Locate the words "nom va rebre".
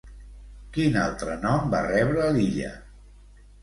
1.45-2.35